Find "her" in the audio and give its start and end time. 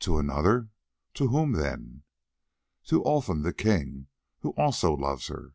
5.28-5.54